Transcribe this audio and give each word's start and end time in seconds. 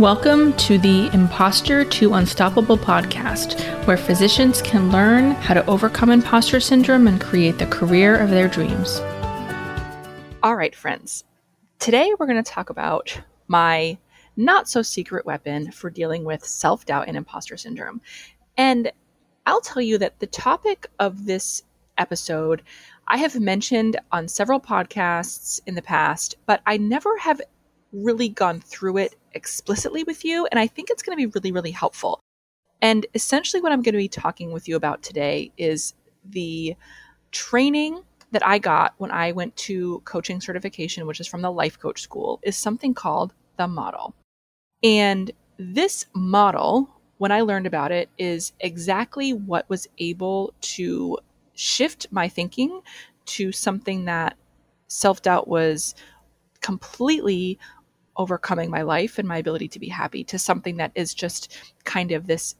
Welcome 0.00 0.54
to 0.54 0.78
the 0.78 1.10
Imposter 1.12 1.84
to 1.84 2.14
Unstoppable 2.14 2.78
podcast, 2.78 3.60
where 3.86 3.98
physicians 3.98 4.62
can 4.62 4.90
learn 4.90 5.32
how 5.32 5.52
to 5.52 5.66
overcome 5.66 6.08
imposter 6.08 6.58
syndrome 6.58 7.06
and 7.06 7.20
create 7.20 7.58
the 7.58 7.66
career 7.66 8.16
of 8.16 8.30
their 8.30 8.48
dreams. 8.48 8.98
All 10.42 10.56
right, 10.56 10.74
friends. 10.74 11.24
Today 11.80 12.14
we're 12.18 12.24
going 12.24 12.42
to 12.42 12.50
talk 12.50 12.70
about 12.70 13.20
my 13.46 13.98
not 14.38 14.70
so 14.70 14.80
secret 14.80 15.26
weapon 15.26 15.70
for 15.70 15.90
dealing 15.90 16.24
with 16.24 16.46
self 16.46 16.86
doubt 16.86 17.06
and 17.06 17.14
imposter 17.14 17.58
syndrome. 17.58 18.00
And 18.56 18.90
I'll 19.44 19.60
tell 19.60 19.82
you 19.82 19.98
that 19.98 20.18
the 20.18 20.26
topic 20.28 20.86
of 20.98 21.26
this 21.26 21.62
episode 21.98 22.62
I 23.06 23.18
have 23.18 23.38
mentioned 23.38 24.00
on 24.12 24.28
several 24.28 24.60
podcasts 24.60 25.60
in 25.66 25.74
the 25.74 25.82
past, 25.82 26.36
but 26.46 26.62
I 26.64 26.78
never 26.78 27.18
have 27.18 27.42
really 27.92 28.30
gone 28.30 28.60
through 28.60 28.96
it 28.96 29.16
explicitly 29.32 30.04
with 30.04 30.24
you. 30.24 30.46
And 30.46 30.58
I 30.58 30.66
think 30.66 30.90
it's 30.90 31.02
going 31.02 31.16
to 31.16 31.26
be 31.26 31.32
really, 31.34 31.52
really 31.52 31.70
helpful. 31.70 32.20
And 32.82 33.06
essentially, 33.14 33.60
what 33.60 33.72
I'm 33.72 33.82
going 33.82 33.92
to 33.92 33.98
be 33.98 34.08
talking 34.08 34.52
with 34.52 34.68
you 34.68 34.76
about 34.76 35.02
today 35.02 35.52
is 35.58 35.94
the 36.24 36.76
training 37.30 38.02
that 38.32 38.46
I 38.46 38.58
got 38.58 38.94
when 38.98 39.10
I 39.10 39.32
went 39.32 39.56
to 39.56 40.00
coaching 40.04 40.40
certification, 40.40 41.06
which 41.06 41.20
is 41.20 41.26
from 41.26 41.42
the 41.42 41.50
Life 41.50 41.78
Coach 41.78 42.00
School, 42.00 42.40
is 42.42 42.56
something 42.56 42.94
called 42.94 43.32
the 43.56 43.66
model. 43.66 44.14
And 44.82 45.30
this 45.58 46.06
model, 46.14 46.88
when 47.18 47.32
I 47.32 47.42
learned 47.42 47.66
about 47.66 47.92
it, 47.92 48.08
is 48.18 48.52
exactly 48.60 49.32
what 49.32 49.68
was 49.68 49.86
able 49.98 50.54
to 50.60 51.18
shift 51.54 52.06
my 52.10 52.28
thinking 52.28 52.80
to 53.26 53.52
something 53.52 54.06
that 54.06 54.36
self 54.88 55.22
doubt 55.22 55.48
was 55.48 55.94
completely 56.60 57.58
overcoming 58.20 58.70
my 58.70 58.82
life 58.82 59.18
and 59.18 59.26
my 59.26 59.38
ability 59.38 59.66
to 59.66 59.80
be 59.80 59.88
happy 59.88 60.22
to 60.24 60.38
something 60.38 60.76
that 60.76 60.92
is 60.94 61.14
just 61.14 61.56
kind 61.84 62.12
of 62.12 62.26
this 62.26 62.54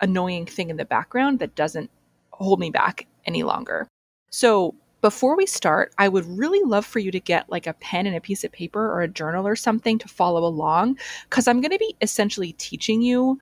annoying 0.00 0.46
thing 0.46 0.70
in 0.70 0.76
the 0.76 0.84
background 0.84 1.40
that 1.40 1.56
doesn't 1.56 1.90
hold 2.30 2.60
me 2.60 2.70
back 2.70 3.08
any 3.26 3.42
longer. 3.42 3.88
So, 4.30 4.76
before 5.00 5.36
we 5.36 5.46
start, 5.46 5.92
I 5.98 6.08
would 6.08 6.26
really 6.26 6.60
love 6.64 6.84
for 6.84 6.98
you 6.98 7.12
to 7.12 7.20
get 7.20 7.50
like 7.50 7.68
a 7.68 7.72
pen 7.74 8.06
and 8.06 8.16
a 8.16 8.20
piece 8.20 8.42
of 8.42 8.50
paper 8.50 8.84
or 8.84 9.00
a 9.00 9.08
journal 9.08 9.46
or 9.46 9.54
something 9.54 9.98
to 9.98 10.08
follow 10.08 10.44
along 10.44 10.98
because 11.28 11.46
I'm 11.46 11.60
going 11.60 11.70
to 11.70 11.78
be 11.78 11.94
essentially 12.00 12.52
teaching 12.54 13.00
you 13.00 13.38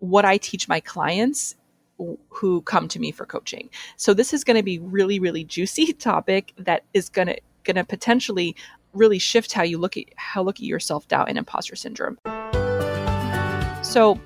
what 0.00 0.26
I 0.26 0.36
teach 0.36 0.68
my 0.68 0.80
clients 0.80 1.54
who 2.28 2.60
come 2.62 2.88
to 2.88 2.98
me 2.98 3.10
for 3.10 3.24
coaching. 3.24 3.70
So 3.96 4.12
this 4.12 4.34
is 4.34 4.44
going 4.44 4.58
to 4.58 4.62
be 4.62 4.78
really 4.78 5.18
really 5.18 5.44
juicy 5.44 5.92
topic 6.10 6.52
that 6.58 6.84
is 6.92 7.08
going 7.08 7.28
to 7.28 7.38
going 7.64 7.76
to 7.76 7.84
potentially 7.84 8.56
really 8.92 9.18
shift 9.18 9.52
how 9.52 9.62
you 9.62 9.78
look 9.78 9.96
at 9.96 10.04
how 10.16 10.42
look 10.42 10.56
at 10.56 10.62
your 10.62 10.80
self-doubt 10.80 11.28
and 11.28 11.38
imposter 11.38 11.76
syndrome. 11.76 12.18
So, 13.82 14.18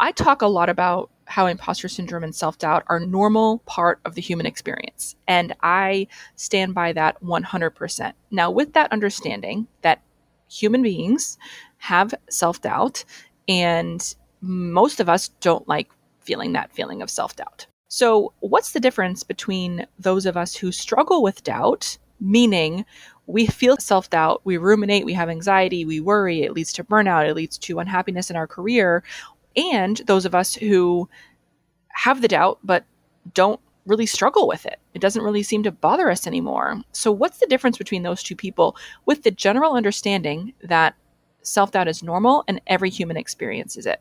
I 0.00 0.10
talk 0.10 0.42
a 0.42 0.46
lot 0.46 0.68
about 0.68 1.10
how 1.26 1.46
imposter 1.46 1.88
syndrome 1.88 2.24
and 2.24 2.34
self-doubt 2.34 2.82
are 2.88 2.98
normal 2.98 3.58
part 3.60 4.00
of 4.04 4.14
the 4.16 4.20
human 4.20 4.46
experience, 4.46 5.14
and 5.28 5.54
I 5.62 6.08
stand 6.36 6.74
by 6.74 6.92
that 6.94 7.22
100%. 7.22 8.12
Now, 8.30 8.50
with 8.50 8.72
that 8.72 8.90
understanding 8.90 9.68
that 9.82 10.02
human 10.50 10.82
beings 10.82 11.38
have 11.78 12.14
self-doubt 12.28 13.04
and 13.48 14.14
most 14.40 15.00
of 15.00 15.08
us 15.08 15.28
don't 15.40 15.66
like 15.68 15.90
feeling 16.20 16.52
that 16.52 16.72
feeling 16.72 17.00
of 17.00 17.08
self-doubt. 17.10 17.66
So, 17.88 18.32
what's 18.40 18.72
the 18.72 18.80
difference 18.80 19.22
between 19.22 19.86
those 19.98 20.26
of 20.26 20.36
us 20.36 20.54
who 20.54 20.72
struggle 20.72 21.22
with 21.22 21.44
doubt, 21.44 21.98
meaning 22.20 22.84
we 23.26 23.46
feel 23.46 23.76
self 23.76 24.10
doubt, 24.10 24.40
we 24.44 24.56
ruminate, 24.56 25.04
we 25.04 25.12
have 25.14 25.28
anxiety, 25.28 25.84
we 25.84 26.00
worry, 26.00 26.42
it 26.42 26.52
leads 26.52 26.72
to 26.74 26.84
burnout, 26.84 27.28
it 27.28 27.34
leads 27.34 27.58
to 27.58 27.78
unhappiness 27.78 28.30
in 28.30 28.36
our 28.36 28.46
career. 28.46 29.02
And 29.56 29.98
those 30.06 30.24
of 30.24 30.34
us 30.34 30.54
who 30.54 31.08
have 31.88 32.22
the 32.22 32.28
doubt 32.28 32.58
but 32.64 32.84
don't 33.34 33.60
really 33.86 34.06
struggle 34.06 34.46
with 34.46 34.64
it. 34.66 34.78
It 34.94 35.00
doesn't 35.00 35.22
really 35.22 35.42
seem 35.42 35.62
to 35.64 35.72
bother 35.72 36.10
us 36.10 36.26
anymore. 36.26 36.82
So, 36.92 37.10
what's 37.10 37.38
the 37.38 37.46
difference 37.46 37.78
between 37.78 38.02
those 38.02 38.22
two 38.22 38.36
people 38.36 38.76
with 39.06 39.22
the 39.22 39.30
general 39.30 39.74
understanding 39.74 40.54
that 40.62 40.94
self 41.42 41.72
doubt 41.72 41.88
is 41.88 42.02
normal 42.02 42.44
and 42.48 42.60
every 42.66 42.90
human 42.90 43.16
experiences 43.16 43.86
it? 43.86 44.00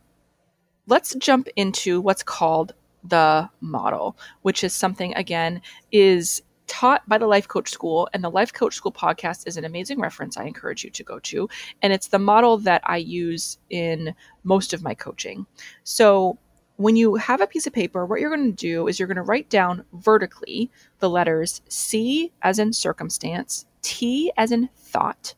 Let's 0.88 1.16
jump 1.16 1.48
into 1.56 2.02
what's 2.02 2.24
called 2.24 2.74
the 3.04 3.50
model, 3.62 4.18
which 4.42 4.64
is 4.64 4.74
something, 4.74 5.14
again, 5.16 5.62
is 5.92 6.42
taught 6.72 7.08
by 7.08 7.18
the 7.18 7.28
Life 7.28 7.50
Coach 7.50 7.70
School, 7.70 8.08
and 8.14 8.24
the 8.24 8.32
Life 8.32 8.54
Coach 8.54 8.76
School 8.76 8.94
podcast 8.94 9.46
is 9.46 9.58
an 9.58 9.66
amazing 9.66 10.00
reference 10.00 10.38
I 10.38 10.46
encourage 10.46 10.86
you 10.86 10.90
to 10.92 11.04
go 11.04 11.20
to. 11.20 11.50
And 11.82 11.92
it's 11.92 12.08
the 12.08 12.18
model 12.18 12.58
that 12.60 12.82
I 12.86 12.96
use 12.96 13.60
in 13.70 14.16
most 14.46 14.74
of 14.74 14.82
my 14.82 14.96
coaching. 14.96 15.46
So, 15.84 16.38
when 16.78 16.96
you 16.96 17.16
have 17.16 17.42
a 17.42 17.48
piece 17.48 17.68
of 17.68 17.74
paper, 17.74 18.06
what 18.06 18.22
you're 18.22 18.36
going 18.36 18.50
to 18.50 18.56
do 18.56 18.88
is 18.88 18.98
you're 18.98 19.08
going 19.08 19.18
to 19.18 19.22
write 19.22 19.50
down 19.50 19.84
vertically 19.92 20.72
the 21.00 21.10
letters 21.10 21.62
C 21.68 22.32
as 22.42 22.58
in 22.58 22.72
circumstance, 22.72 23.66
T 23.82 24.32
as 24.38 24.54
in 24.54 24.70
thought, 24.78 25.36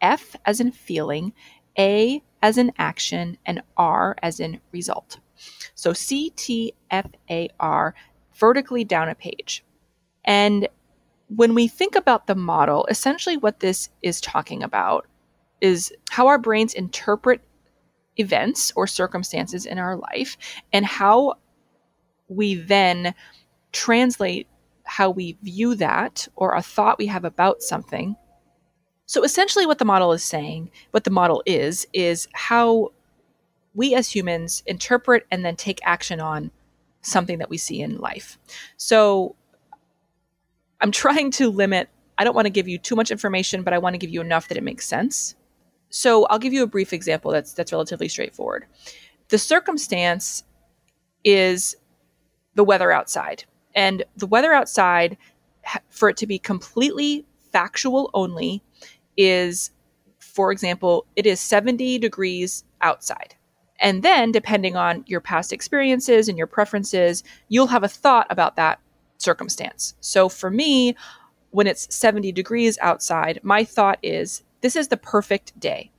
F 0.00 0.34
as 0.44 0.58
in 0.58 0.72
feeling, 0.72 1.32
A 1.78 2.20
as 2.42 2.58
in 2.58 2.72
action, 2.78 3.38
and 3.46 3.62
R 3.76 4.16
as 4.22 4.40
in 4.40 4.60
result. 4.72 5.20
So 5.76 5.92
C, 5.92 6.30
T, 6.30 6.74
F, 6.90 7.06
A, 7.30 7.48
R, 7.60 7.94
vertically 8.34 8.82
down 8.82 9.08
a 9.08 9.14
page. 9.14 9.64
And 10.24 10.68
when 11.28 11.54
we 11.54 11.68
think 11.68 11.96
about 11.96 12.26
the 12.26 12.34
model, 12.34 12.86
essentially 12.86 13.36
what 13.36 13.60
this 13.60 13.88
is 14.02 14.20
talking 14.20 14.62
about 14.62 15.06
is 15.60 15.92
how 16.10 16.26
our 16.26 16.38
brains 16.38 16.74
interpret 16.74 17.40
events 18.16 18.72
or 18.76 18.86
circumstances 18.86 19.66
in 19.66 19.78
our 19.78 19.96
life 19.96 20.36
and 20.72 20.84
how 20.84 21.34
we 22.28 22.54
then 22.54 23.14
translate 23.72 24.46
how 24.84 25.10
we 25.10 25.36
view 25.42 25.74
that 25.74 26.28
or 26.36 26.54
a 26.54 26.62
thought 26.62 26.98
we 26.98 27.06
have 27.06 27.24
about 27.24 27.62
something. 27.62 28.16
So 29.06 29.22
essentially, 29.22 29.66
what 29.66 29.78
the 29.78 29.84
model 29.84 30.12
is 30.12 30.22
saying, 30.22 30.70
what 30.92 31.04
the 31.04 31.10
model 31.10 31.42
is, 31.44 31.86
is 31.92 32.28
how 32.32 32.92
we 33.74 33.94
as 33.94 34.14
humans 34.14 34.62
interpret 34.66 35.26
and 35.30 35.44
then 35.44 35.56
take 35.56 35.80
action 35.82 36.20
on 36.20 36.50
something 37.02 37.38
that 37.38 37.50
we 37.50 37.58
see 37.58 37.80
in 37.82 37.98
life. 37.98 38.38
So 38.76 39.36
I'm 40.84 40.90
trying 40.90 41.30
to 41.30 41.48
limit, 41.48 41.88
I 42.18 42.24
don't 42.24 42.34
want 42.34 42.44
to 42.44 42.50
give 42.50 42.68
you 42.68 42.76
too 42.76 42.94
much 42.94 43.10
information, 43.10 43.62
but 43.62 43.72
I 43.72 43.78
want 43.78 43.94
to 43.94 43.98
give 43.98 44.10
you 44.10 44.20
enough 44.20 44.48
that 44.48 44.58
it 44.58 44.62
makes 44.62 44.86
sense. 44.86 45.34
So 45.88 46.26
I'll 46.26 46.38
give 46.38 46.52
you 46.52 46.62
a 46.62 46.66
brief 46.66 46.92
example 46.92 47.30
that's 47.30 47.54
that's 47.54 47.72
relatively 47.72 48.06
straightforward. 48.06 48.66
The 49.28 49.38
circumstance 49.38 50.44
is 51.24 51.74
the 52.54 52.64
weather 52.64 52.92
outside. 52.92 53.44
And 53.74 54.04
the 54.18 54.26
weather 54.26 54.52
outside 54.52 55.16
for 55.88 56.10
it 56.10 56.18
to 56.18 56.26
be 56.26 56.38
completely 56.38 57.24
factual 57.50 58.10
only 58.12 58.62
is 59.16 59.70
for 60.18 60.52
example, 60.52 61.06
it 61.16 61.24
is 61.24 61.40
70 61.40 61.98
degrees 61.98 62.62
outside. 62.82 63.36
And 63.80 64.02
then, 64.02 64.32
depending 64.32 64.76
on 64.76 65.02
your 65.06 65.22
past 65.22 65.50
experiences 65.50 66.28
and 66.28 66.36
your 66.36 66.46
preferences, 66.46 67.24
you'll 67.48 67.68
have 67.68 67.84
a 67.84 67.88
thought 67.88 68.26
about 68.28 68.56
that 68.56 68.80
circumstance. 69.24 69.94
So 70.00 70.28
for 70.28 70.50
me, 70.50 70.94
when 71.50 71.66
it's 71.66 71.92
70 71.94 72.32
degrees 72.32 72.78
outside, 72.80 73.40
my 73.42 73.64
thought 73.64 73.98
is, 74.02 74.42
this 74.60 74.76
is 74.76 74.88
the 74.88 74.96
perfect 74.96 75.58
day. 75.58 75.90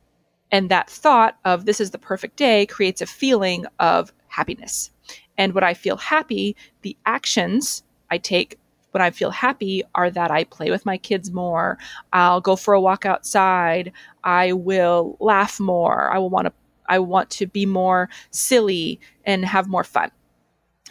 And 0.51 0.69
that 0.69 0.89
thought 0.89 1.37
of 1.43 1.65
this 1.65 1.81
is 1.81 1.91
the 1.91 1.97
perfect 1.97 2.37
day 2.37 2.65
creates 2.65 3.01
a 3.01 3.05
feeling 3.05 3.65
of 3.79 4.13
happiness. 4.27 4.91
And 5.37 5.53
when 5.53 5.63
I 5.63 5.73
feel 5.73 5.97
happy, 5.97 6.55
the 6.81 6.95
actions 7.05 7.83
I 8.09 8.17
take 8.17 8.59
when 8.91 9.01
I 9.01 9.11
feel 9.11 9.31
happy 9.31 9.83
are 9.93 10.09
that 10.09 10.31
I 10.31 10.45
play 10.45 10.71
with 10.71 10.85
my 10.85 10.97
kids 10.97 11.29
more. 11.29 11.77
I'll 12.13 12.39
go 12.39 12.55
for 12.55 12.73
a 12.73 12.79
walk 12.79 13.05
outside. 13.05 13.91
I 14.23 14.53
will 14.53 15.17
laugh 15.19 15.59
more. 15.59 16.09
I 16.09 16.17
will 16.17 16.29
want 16.29 16.47
to 16.47 16.53
I 16.87 16.99
want 16.99 17.29
to 17.31 17.47
be 17.47 17.65
more 17.65 18.09
silly 18.31 18.99
and 19.25 19.43
have 19.43 19.67
more 19.67 19.83
fun. 19.83 20.11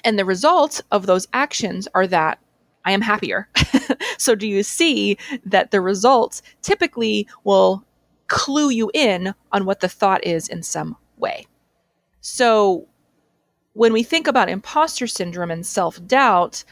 And 0.05 0.19
the 0.19 0.25
results 0.25 0.83
of 0.91 1.07
those 1.07 1.27
actions 1.33 1.89
are 1.95 2.07
that 2.07 2.39
I 2.85 2.93
am 2.93 3.01
happier. 3.01 3.49
so, 4.19 4.35
do 4.35 4.47
you 4.47 4.63
see 4.63 5.17
that 5.45 5.71
the 5.71 5.81
results 5.81 6.43
typically 6.63 7.27
will 7.43 7.85
clue 8.29 8.71
you 8.71 8.91
in 8.93 9.35
on 9.53 9.65
what 9.65 9.81
the 9.81 9.89
thought 9.89 10.25
is 10.25 10.49
in 10.49 10.63
some 10.63 10.97
way? 11.17 11.47
So, 12.21 12.87
when 13.73 13.93
we 13.93 14.03
think 14.03 14.27
about 14.27 14.51
imposter 14.51 15.07
syndrome 15.07 15.51
and 15.51 15.65
self 15.65 16.05
doubt, 16.07 16.65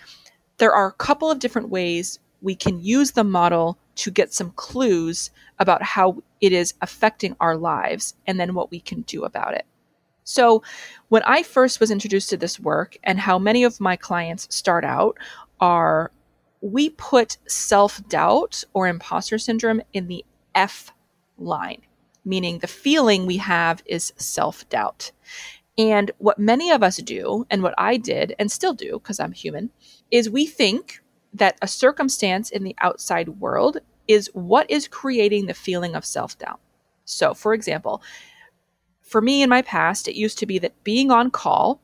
there 0.58 0.72
are 0.72 0.88
a 0.88 0.92
couple 0.92 1.30
of 1.30 1.38
different 1.38 1.70
ways 1.70 2.18
we 2.42 2.54
can 2.54 2.82
use 2.82 3.12
the 3.12 3.24
model 3.24 3.78
to 3.94 4.10
get 4.10 4.32
some 4.32 4.50
clues 4.52 5.30
about 5.58 5.82
how 5.82 6.22
it 6.40 6.52
is 6.52 6.74
affecting 6.80 7.36
our 7.40 7.56
lives 7.56 8.14
and 8.26 8.38
then 8.38 8.54
what 8.54 8.70
we 8.70 8.80
can 8.80 9.02
do 9.02 9.24
about 9.24 9.54
it. 9.54 9.64
So, 10.24 10.62
when 11.08 11.22
I 11.24 11.42
first 11.42 11.80
was 11.80 11.90
introduced 11.90 12.30
to 12.30 12.36
this 12.36 12.60
work, 12.60 12.96
and 13.02 13.18
how 13.18 13.38
many 13.38 13.64
of 13.64 13.80
my 13.80 13.96
clients 13.96 14.46
start 14.54 14.84
out 14.84 15.18
are 15.60 16.12
we 16.60 16.90
put 16.90 17.38
self 17.46 18.06
doubt 18.08 18.64
or 18.72 18.86
imposter 18.86 19.38
syndrome 19.38 19.82
in 19.92 20.06
the 20.08 20.24
F 20.54 20.92
line. 21.38 21.82
meaning 22.24 22.58
the 22.58 22.68
feeling 22.68 23.26
we 23.26 23.38
have 23.38 23.82
is 23.84 24.12
self 24.16 24.68
doubt. 24.68 25.10
And 25.76 26.12
what 26.18 26.38
many 26.38 26.70
of 26.70 26.82
us 26.82 26.98
do, 26.98 27.46
and 27.50 27.62
what 27.62 27.74
I 27.78 27.96
did 27.96 28.34
and 28.38 28.52
still 28.52 28.74
do 28.74 28.92
because 28.92 29.18
I'm 29.18 29.32
human, 29.32 29.70
is 30.10 30.30
we 30.30 30.46
think 30.46 31.02
that 31.34 31.58
a 31.62 31.66
circumstance 31.66 32.50
in 32.50 32.62
the 32.62 32.76
outside 32.80 33.40
world 33.40 33.78
is 34.06 34.30
what 34.34 34.70
is 34.70 34.86
creating 34.86 35.46
the 35.46 35.54
feeling 35.54 35.96
of 35.96 36.04
self 36.04 36.38
doubt. 36.38 36.60
So, 37.04 37.34
for 37.34 37.54
example, 37.54 38.02
for 39.02 39.20
me 39.20 39.42
in 39.42 39.50
my 39.50 39.62
past, 39.62 40.08
it 40.08 40.16
used 40.16 40.38
to 40.38 40.46
be 40.46 40.58
that 40.60 40.82
being 40.84 41.10
on 41.10 41.30
call 41.30 41.80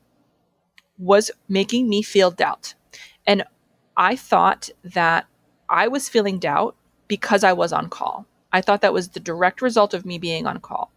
was 0.97 1.31
making 1.47 1.87
me 1.87 2.01
feel 2.01 2.31
doubt. 2.31 2.73
And 3.27 3.43
I 3.95 4.15
thought 4.15 4.69
that 4.83 5.27
I 5.69 5.87
was 5.87 6.09
feeling 6.09 6.39
doubt 6.39 6.75
because 7.07 7.43
I 7.43 7.53
was 7.53 7.71
on 7.71 7.89
call. 7.89 8.25
I 8.51 8.61
thought 8.61 8.81
that 8.81 8.93
was 8.93 9.09
the 9.09 9.19
direct 9.19 9.61
result 9.61 9.93
of 9.93 10.05
me 10.05 10.17
being 10.17 10.47
on 10.47 10.59
call. 10.59 10.91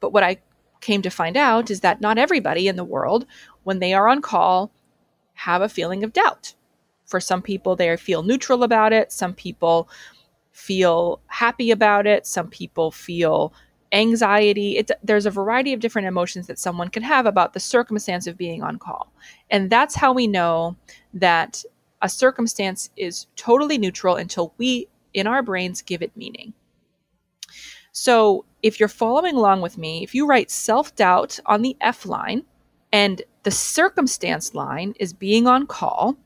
But 0.00 0.12
what 0.12 0.22
I 0.22 0.38
came 0.80 1.02
to 1.02 1.10
find 1.10 1.36
out 1.36 1.70
is 1.70 1.80
that 1.80 2.00
not 2.00 2.18
everybody 2.18 2.68
in 2.68 2.76
the 2.76 2.84
world, 2.84 3.26
when 3.64 3.78
they 3.78 3.94
are 3.94 4.08
on 4.08 4.22
call, 4.22 4.70
have 5.34 5.62
a 5.62 5.68
feeling 5.68 6.04
of 6.04 6.12
doubt. 6.12 6.54
For 7.06 7.20
some 7.20 7.42
people, 7.42 7.76
they 7.76 7.96
feel 7.96 8.22
neutral 8.22 8.62
about 8.62 8.92
it. 8.92 9.12
Some 9.12 9.34
people 9.34 9.88
feel 10.52 11.20
happy 11.26 11.70
about 11.70 12.06
it. 12.06 12.26
Some 12.26 12.48
people 12.48 12.90
feel 12.90 13.52
anxiety. 13.92 14.84
There's 15.02 15.26
a 15.26 15.30
variety 15.30 15.72
of 15.72 15.80
different 15.80 16.08
emotions 16.08 16.46
that 16.46 16.58
someone 16.58 16.88
can 16.88 17.02
have 17.02 17.26
about 17.26 17.52
the 17.52 17.60
circumstance 17.60 18.26
of 18.26 18.38
being 18.38 18.62
on 18.62 18.78
call. 18.78 19.12
And 19.50 19.70
that's 19.70 19.96
how 19.96 20.12
we 20.12 20.26
know 20.26 20.76
that 21.14 21.64
a 22.02 22.08
circumstance 22.08 22.90
is 22.96 23.26
totally 23.36 23.78
neutral 23.78 24.16
until 24.16 24.54
we, 24.58 24.88
in 25.12 25.26
our 25.26 25.42
brains, 25.42 25.82
give 25.82 26.02
it 26.02 26.16
meaning. 26.16 26.54
So 27.92 28.44
if 28.62 28.78
you're 28.78 28.88
following 28.88 29.36
along 29.36 29.60
with 29.62 29.76
me, 29.76 30.02
if 30.02 30.14
you 30.14 30.26
write 30.26 30.50
self 30.50 30.94
doubt 30.94 31.38
on 31.46 31.62
the 31.62 31.76
F 31.80 32.06
line 32.06 32.44
and 32.92 33.22
the 33.42 33.50
circumstance 33.50 34.54
line 34.54 34.94
is 34.98 35.12
being 35.12 35.46
on 35.46 35.66
call, 35.66 36.16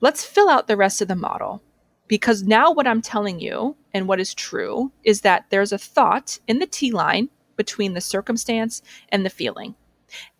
let's 0.00 0.24
fill 0.24 0.48
out 0.48 0.66
the 0.66 0.76
rest 0.76 1.02
of 1.02 1.08
the 1.08 1.16
model. 1.16 1.62
Because 2.08 2.42
now 2.42 2.72
what 2.72 2.86
I'm 2.86 3.02
telling 3.02 3.38
you 3.38 3.76
and 3.92 4.08
what 4.08 4.20
is 4.20 4.34
true 4.34 4.92
is 5.04 5.20
that 5.20 5.46
there's 5.50 5.72
a 5.72 5.78
thought 5.78 6.38
in 6.48 6.58
the 6.58 6.66
T 6.66 6.90
line 6.90 7.28
between 7.56 7.92
the 7.92 8.00
circumstance 8.00 8.82
and 9.10 9.24
the 9.24 9.30
feeling. 9.30 9.74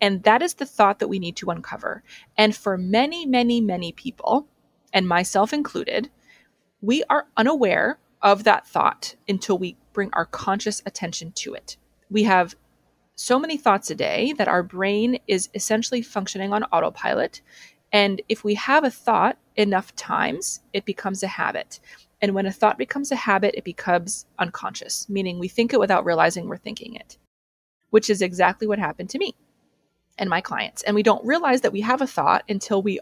And 0.00 0.22
that 0.22 0.42
is 0.42 0.54
the 0.54 0.66
thought 0.66 0.98
that 0.98 1.08
we 1.08 1.18
need 1.18 1.36
to 1.36 1.50
uncover. 1.50 2.02
And 2.36 2.56
for 2.56 2.78
many, 2.78 3.26
many, 3.26 3.60
many 3.60 3.92
people, 3.92 4.48
and 4.92 5.06
myself 5.06 5.52
included, 5.52 6.10
we 6.80 7.04
are 7.10 7.26
unaware 7.36 7.98
of 8.22 8.44
that 8.44 8.66
thought 8.66 9.14
until 9.28 9.58
we 9.58 9.76
bring 9.92 10.10
our 10.14 10.24
conscious 10.24 10.82
attention 10.86 11.32
to 11.32 11.54
it. 11.54 11.76
We 12.10 12.22
have 12.22 12.54
so 13.14 13.38
many 13.38 13.56
thoughts 13.56 13.90
a 13.90 13.94
day 13.94 14.32
that 14.38 14.48
our 14.48 14.62
brain 14.62 15.18
is 15.26 15.48
essentially 15.54 16.02
functioning 16.02 16.52
on 16.52 16.64
autopilot. 16.64 17.42
And 17.92 18.20
if 18.28 18.44
we 18.44 18.54
have 18.54 18.84
a 18.84 18.90
thought 18.90 19.38
enough 19.56 19.94
times, 19.96 20.60
it 20.72 20.84
becomes 20.84 21.22
a 21.22 21.28
habit. 21.28 21.80
And 22.20 22.34
when 22.34 22.46
a 22.46 22.52
thought 22.52 22.78
becomes 22.78 23.10
a 23.10 23.16
habit, 23.16 23.54
it 23.56 23.64
becomes 23.64 24.26
unconscious, 24.38 25.08
meaning 25.08 25.38
we 25.38 25.48
think 25.48 25.72
it 25.72 25.80
without 25.80 26.04
realizing 26.04 26.48
we're 26.48 26.56
thinking 26.56 26.94
it, 26.94 27.16
which 27.90 28.10
is 28.10 28.22
exactly 28.22 28.66
what 28.66 28.78
happened 28.78 29.10
to 29.10 29.18
me 29.18 29.34
and 30.18 30.28
my 30.28 30.40
clients. 30.40 30.82
And 30.82 30.94
we 30.94 31.02
don't 31.02 31.24
realize 31.24 31.60
that 31.62 31.72
we 31.72 31.80
have 31.82 32.02
a 32.02 32.06
thought 32.06 32.44
until 32.48 32.82
we 32.82 33.00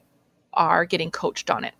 are 0.52 0.84
getting 0.84 1.10
coached 1.10 1.50
on 1.50 1.64
it 1.64 1.74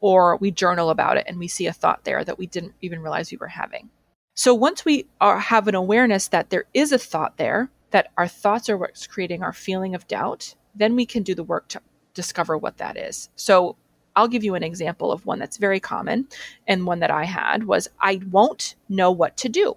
or 0.00 0.36
we 0.36 0.50
journal 0.50 0.90
about 0.90 1.16
it 1.16 1.24
and 1.26 1.38
we 1.38 1.48
see 1.48 1.66
a 1.66 1.72
thought 1.72 2.04
there 2.04 2.24
that 2.24 2.38
we 2.38 2.46
didn't 2.46 2.74
even 2.80 3.00
realize 3.00 3.30
we 3.30 3.38
were 3.38 3.48
having. 3.48 3.90
So 4.34 4.54
once 4.54 4.84
we 4.84 5.06
are, 5.20 5.38
have 5.38 5.68
an 5.68 5.74
awareness 5.74 6.28
that 6.28 6.50
there 6.50 6.64
is 6.72 6.92
a 6.92 6.98
thought 6.98 7.36
there, 7.36 7.70
that 7.90 8.10
our 8.16 8.28
thoughts 8.28 8.70
are 8.70 8.76
what's 8.76 9.06
creating 9.06 9.42
our 9.42 9.52
feeling 9.52 9.94
of 9.94 10.08
doubt, 10.08 10.54
then 10.74 10.96
we 10.96 11.04
can 11.04 11.22
do 11.22 11.34
the 11.34 11.44
work 11.44 11.68
to 11.68 11.80
discover 12.14 12.56
what 12.56 12.78
that 12.78 12.96
is. 12.96 13.28
So 13.36 13.76
I'll 14.14 14.28
give 14.28 14.44
you 14.44 14.54
an 14.54 14.62
example 14.62 15.10
of 15.12 15.24
one 15.26 15.38
that's 15.38 15.56
very 15.56 15.80
common 15.80 16.28
and 16.66 16.86
one 16.86 17.00
that 17.00 17.10
I 17.10 17.24
had 17.24 17.64
was 17.64 17.88
I 18.00 18.20
won't 18.30 18.74
know 18.88 19.10
what 19.10 19.36
to 19.38 19.48
do. 19.48 19.76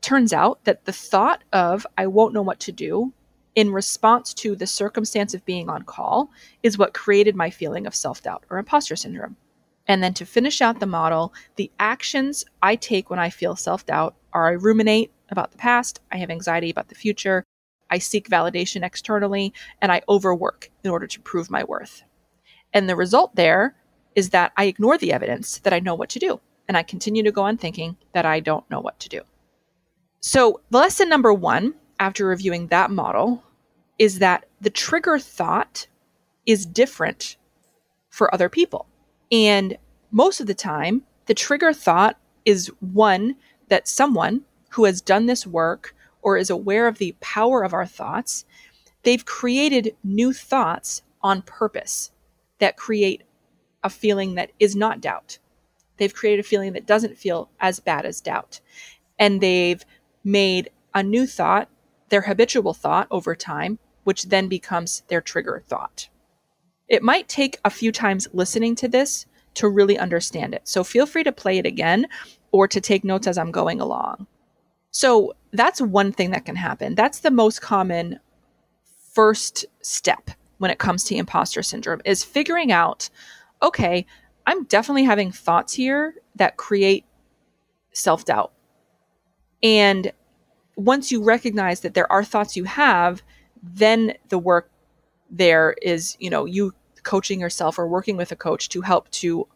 Turns 0.00 0.32
out 0.32 0.64
that 0.64 0.84
the 0.84 0.92
thought 0.92 1.42
of 1.52 1.86
I 1.96 2.06
won't 2.06 2.34
know 2.34 2.42
what 2.42 2.60
to 2.60 2.72
do 2.72 3.12
in 3.54 3.72
response 3.72 4.32
to 4.34 4.54
the 4.54 4.66
circumstance 4.66 5.34
of 5.34 5.44
being 5.44 5.68
on 5.68 5.82
call 5.82 6.30
is 6.62 6.78
what 6.78 6.94
created 6.94 7.34
my 7.34 7.50
feeling 7.50 7.86
of 7.86 7.94
self 7.94 8.22
doubt 8.22 8.44
or 8.50 8.58
imposter 8.58 8.96
syndrome. 8.96 9.36
And 9.86 10.02
then 10.02 10.14
to 10.14 10.26
finish 10.26 10.60
out 10.60 10.80
the 10.80 10.86
model, 10.86 11.32
the 11.56 11.70
actions 11.80 12.44
I 12.62 12.76
take 12.76 13.10
when 13.10 13.18
I 13.18 13.30
feel 13.30 13.56
self 13.56 13.86
doubt 13.86 14.14
are 14.32 14.48
I 14.48 14.52
ruminate 14.52 15.10
about 15.30 15.50
the 15.50 15.58
past, 15.58 16.00
I 16.12 16.18
have 16.18 16.30
anxiety 16.30 16.70
about 16.70 16.88
the 16.88 16.94
future, 16.94 17.44
I 17.90 17.98
seek 17.98 18.28
validation 18.28 18.82
externally, 18.82 19.52
and 19.80 19.90
I 19.90 20.02
overwork 20.08 20.70
in 20.84 20.90
order 20.90 21.06
to 21.06 21.20
prove 21.20 21.50
my 21.50 21.64
worth. 21.64 22.02
And 22.72 22.88
the 22.88 22.96
result 22.96 23.34
there 23.34 23.74
is 24.14 24.30
that 24.30 24.52
I 24.56 24.64
ignore 24.64 24.98
the 24.98 25.12
evidence 25.12 25.58
that 25.58 25.72
I 25.72 25.80
know 25.80 25.94
what 25.94 26.08
to 26.10 26.18
do, 26.18 26.40
and 26.66 26.76
I 26.76 26.82
continue 26.82 27.22
to 27.22 27.32
go 27.32 27.42
on 27.42 27.56
thinking 27.56 27.96
that 28.12 28.26
I 28.26 28.40
don't 28.40 28.68
know 28.70 28.80
what 28.80 28.98
to 29.00 29.08
do. 29.08 29.22
So, 30.20 30.60
lesson 30.70 31.08
number 31.08 31.32
one, 31.32 31.74
after 32.00 32.26
reviewing 32.26 32.66
that 32.68 32.90
model, 32.90 33.42
is 33.98 34.18
that 34.18 34.46
the 34.60 34.70
trigger 34.70 35.18
thought 35.18 35.86
is 36.46 36.66
different 36.66 37.36
for 38.10 38.32
other 38.32 38.48
people. 38.48 38.86
And 39.30 39.76
most 40.10 40.40
of 40.40 40.46
the 40.46 40.54
time, 40.54 41.02
the 41.26 41.34
trigger 41.34 41.72
thought 41.72 42.18
is 42.44 42.72
one 42.80 43.36
that 43.68 43.86
someone 43.86 44.42
who 44.70 44.84
has 44.84 45.00
done 45.00 45.26
this 45.26 45.46
work 45.46 45.94
or 46.28 46.36
is 46.36 46.50
aware 46.50 46.86
of 46.86 46.98
the 46.98 47.16
power 47.20 47.64
of 47.64 47.72
our 47.72 47.86
thoughts, 47.86 48.44
they've 49.02 49.24
created 49.24 49.96
new 50.04 50.30
thoughts 50.30 51.00
on 51.22 51.40
purpose 51.40 52.10
that 52.58 52.76
create 52.76 53.22
a 53.82 53.88
feeling 53.88 54.34
that 54.34 54.50
is 54.60 54.76
not 54.76 55.00
doubt. 55.00 55.38
They've 55.96 56.12
created 56.12 56.44
a 56.44 56.48
feeling 56.48 56.74
that 56.74 56.86
doesn't 56.86 57.16
feel 57.16 57.48
as 57.60 57.80
bad 57.80 58.04
as 58.04 58.20
doubt. 58.20 58.60
And 59.18 59.40
they've 59.40 59.82
made 60.22 60.68
a 60.94 61.02
new 61.02 61.26
thought 61.26 61.70
their 62.10 62.20
habitual 62.22 62.74
thought 62.74 63.08
over 63.10 63.34
time, 63.34 63.78
which 64.04 64.24
then 64.24 64.48
becomes 64.48 65.04
their 65.08 65.22
trigger 65.22 65.62
thought. 65.66 66.10
It 66.88 67.02
might 67.02 67.26
take 67.26 67.58
a 67.64 67.70
few 67.70 67.90
times 67.90 68.28
listening 68.34 68.74
to 68.76 68.88
this 68.88 69.24
to 69.54 69.66
really 69.66 69.96
understand 69.96 70.52
it. 70.54 70.68
So 70.68 70.84
feel 70.84 71.06
free 71.06 71.24
to 71.24 71.32
play 71.32 71.56
it 71.56 71.64
again 71.64 72.06
or 72.52 72.68
to 72.68 72.82
take 72.82 73.02
notes 73.02 73.26
as 73.26 73.38
I'm 73.38 73.50
going 73.50 73.80
along. 73.80 74.26
So 74.90 75.34
that's 75.52 75.80
one 75.80 76.12
thing 76.12 76.30
that 76.30 76.44
can 76.44 76.56
happen. 76.56 76.94
That's 76.94 77.20
the 77.20 77.30
most 77.30 77.60
common 77.60 78.20
first 79.12 79.66
step 79.80 80.30
when 80.58 80.70
it 80.70 80.78
comes 80.78 81.04
to 81.04 81.16
imposter 81.16 81.62
syndrome 81.62 82.00
is 82.04 82.24
figuring 82.24 82.72
out 82.72 83.10
okay, 83.60 84.06
I'm 84.46 84.64
definitely 84.64 85.02
having 85.02 85.32
thoughts 85.32 85.74
here 85.74 86.14
that 86.36 86.56
create 86.56 87.04
self-doubt. 87.92 88.52
And 89.64 90.12
once 90.76 91.10
you 91.10 91.24
recognize 91.24 91.80
that 91.80 91.94
there 91.94 92.10
are 92.12 92.22
thoughts 92.22 92.56
you 92.56 92.62
have, 92.62 93.20
then 93.60 94.14
the 94.28 94.38
work 94.38 94.70
there 95.28 95.74
is, 95.82 96.16
you 96.20 96.30
know, 96.30 96.44
you 96.44 96.72
coaching 97.02 97.40
yourself 97.40 97.78
or 97.78 97.88
working 97.88 98.16
with 98.16 98.30
a 98.30 98.36
coach 98.36 98.68
to 98.68 98.82
help 98.82 99.10
to 99.10 99.48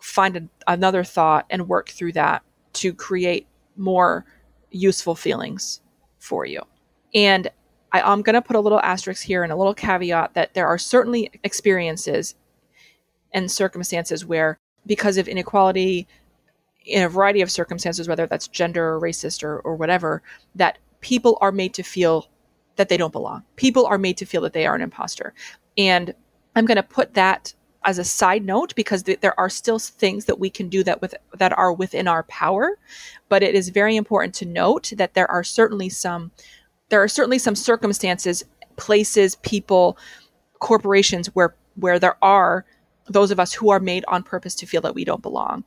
find 0.00 0.36
a, 0.36 0.42
another 0.66 1.02
thought 1.02 1.46
and 1.48 1.68
work 1.68 1.88
through 1.88 2.12
that 2.12 2.42
to 2.74 2.92
create 2.92 3.46
more 3.76 4.26
useful 4.74 5.14
feelings 5.14 5.80
for 6.18 6.44
you. 6.44 6.60
And 7.14 7.48
I, 7.92 8.02
I'm 8.02 8.22
going 8.22 8.34
to 8.34 8.42
put 8.42 8.56
a 8.56 8.60
little 8.60 8.80
asterisk 8.80 9.22
here 9.22 9.42
and 9.42 9.52
a 9.52 9.56
little 9.56 9.74
caveat 9.74 10.34
that 10.34 10.54
there 10.54 10.66
are 10.66 10.78
certainly 10.78 11.30
experiences 11.44 12.34
and 13.32 13.50
circumstances 13.50 14.24
where, 14.24 14.58
because 14.86 15.16
of 15.16 15.28
inequality, 15.28 16.06
in 16.84 17.02
a 17.02 17.08
variety 17.08 17.40
of 17.40 17.50
circumstances, 17.50 18.08
whether 18.08 18.26
that's 18.26 18.48
gender 18.48 18.94
or 18.94 19.00
racist 19.00 19.42
or, 19.42 19.60
or 19.60 19.76
whatever, 19.76 20.22
that 20.54 20.78
people 21.00 21.38
are 21.40 21.52
made 21.52 21.72
to 21.74 21.82
feel 21.82 22.28
that 22.76 22.88
they 22.88 22.96
don't 22.96 23.12
belong. 23.12 23.42
People 23.56 23.86
are 23.86 23.98
made 23.98 24.16
to 24.18 24.26
feel 24.26 24.42
that 24.42 24.52
they 24.52 24.66
are 24.66 24.74
an 24.74 24.82
imposter. 24.82 25.32
And 25.78 26.14
I'm 26.56 26.66
going 26.66 26.76
to 26.76 26.82
put 26.82 27.14
that 27.14 27.54
as 27.84 27.98
a 27.98 28.04
side 28.04 28.44
note 28.44 28.74
because 28.74 29.02
th- 29.02 29.20
there 29.20 29.38
are 29.38 29.50
still 29.50 29.78
things 29.78 30.24
that 30.24 30.38
we 30.38 30.50
can 30.50 30.68
do 30.68 30.82
that 30.84 31.00
with 31.00 31.14
that 31.38 31.56
are 31.56 31.72
within 31.72 32.08
our 32.08 32.22
power, 32.24 32.78
but 33.28 33.42
it 33.42 33.54
is 33.54 33.68
very 33.68 33.96
important 33.96 34.34
to 34.34 34.46
note 34.46 34.92
that 34.96 35.14
there 35.14 35.30
are 35.30 35.44
certainly 35.44 35.88
some 35.88 36.30
there 36.88 37.02
are 37.02 37.08
certainly 37.08 37.38
some 37.38 37.54
circumstances, 37.54 38.44
places, 38.76 39.36
people, 39.36 39.96
corporations 40.58 41.28
where 41.34 41.54
where 41.76 41.98
there 41.98 42.16
are 42.22 42.64
those 43.06 43.30
of 43.30 43.38
us 43.38 43.52
who 43.52 43.70
are 43.70 43.80
made 43.80 44.04
on 44.08 44.22
purpose 44.22 44.54
to 44.54 44.66
feel 44.66 44.80
that 44.80 44.94
we 44.94 45.04
don't 45.04 45.22
belong 45.22 45.62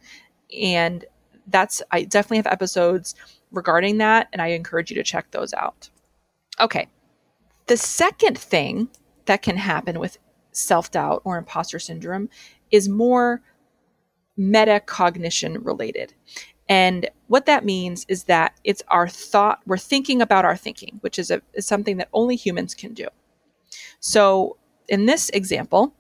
and 0.60 1.06
that's 1.48 1.82
I 1.92 2.04
definitely 2.04 2.38
have 2.38 2.48
episodes 2.48 3.16
regarding 3.52 3.98
that 3.98 4.28
and 4.34 4.42
I 4.42 4.48
encourage 4.48 4.90
you 4.90 4.96
to 4.96 5.04
check 5.04 5.32
those 5.32 5.54
out. 5.54 5.90
Okay. 6.60 6.88
The 7.68 7.78
second 7.78 8.38
thing 8.38 8.90
that 9.26 9.42
can 9.42 9.58
happen 9.58 10.00
with 10.00 10.18
self-doubt 10.58 11.22
or 11.24 11.38
imposter 11.38 11.80
syndrome 11.80 12.30
is 12.72 12.90
more 12.90 13.42
metacognition 14.38 15.64
related. 15.66 16.14
And 16.70 17.10
what 17.28 17.46
that 17.46 17.66
means 17.66 18.06
is 18.10 18.26
that 18.26 18.60
it's 18.64 18.84
our 18.90 19.08
thought, 19.08 19.62
we're 19.66 19.78
thinking 19.78 20.22
about 20.22 20.46
our 20.46 20.58
thinking, 20.58 20.98
which 21.02 21.18
is, 21.18 21.32
a, 21.32 21.42
is 21.54 21.66
something 21.66 21.98
that 21.98 22.10
only 22.14 22.36
humans 22.36 22.74
can 22.74 22.94
do. 22.94 23.08
So 24.00 24.58
in 24.90 25.06
this 25.06 25.30
example, 25.30 25.94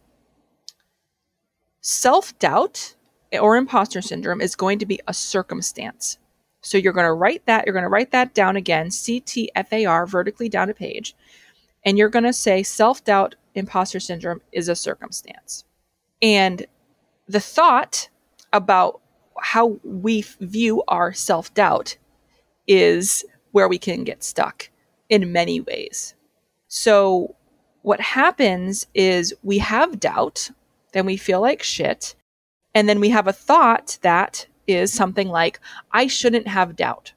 self 1.81 2.37
doubt 2.39 2.95
or 3.33 3.55
imposter 3.55 4.01
syndrome 4.01 4.41
is 4.41 4.55
going 4.55 4.79
to 4.79 4.85
be 4.85 4.99
a 5.07 5.13
circumstance. 5.13 6.17
So 6.61 6.77
you're 6.77 6.93
going 6.93 7.05
to 7.05 7.13
write 7.13 7.45
that, 7.45 7.65
you're 7.65 7.73
going 7.73 7.83
to 7.83 7.89
write 7.89 8.11
that 8.11 8.33
down 8.33 8.55
again, 8.55 8.87
CTFAR, 8.87 10.07
vertically 10.09 10.49
down 10.49 10.69
a 10.69 10.73
page, 10.73 11.15
and 11.85 11.97
you're 11.97 12.09
going 12.09 12.25
to 12.25 12.33
say 12.33 12.63
self 12.63 13.03
doubt, 13.03 13.35
imposter 13.57 13.99
syndrome 13.99 14.41
is 14.51 14.69
a 14.69 14.75
circumstance. 14.75 15.65
And 16.21 16.65
the 17.27 17.39
thought 17.39 18.09
about 18.53 19.01
how 19.39 19.79
we 19.83 20.23
view 20.39 20.83
our 20.87 21.13
self 21.13 21.53
doubt 21.53 21.97
is 22.67 23.25
where 23.51 23.67
we 23.67 23.77
can 23.77 24.03
get 24.03 24.23
stuck 24.23 24.69
in 25.09 25.31
many 25.31 25.61
ways. 25.61 26.15
So, 26.67 27.35
what 27.81 28.01
happens 28.01 28.87
is 28.93 29.33
we 29.43 29.59
have 29.59 29.99
doubt, 29.99 30.51
then 30.93 31.05
we 31.05 31.15
feel 31.15 31.39
like 31.39 31.63
shit, 31.63 32.15
and 32.75 32.89
then 32.89 32.99
we 32.99 33.09
have 33.09 33.27
a 33.27 33.33
thought 33.33 33.97
that 34.01 34.47
is 34.67 34.91
something 34.91 35.29
like, 35.29 35.59
I 35.91 36.07
shouldn't 36.07 36.47
have 36.47 36.75
doubt. 36.75 37.13